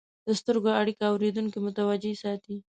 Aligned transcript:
د 0.27 0.29
سترګو 0.39 0.69
اړیکه 0.81 1.03
اورېدونکي 1.09 1.57
متوجه 1.65 2.13
ساتي. 2.23 2.55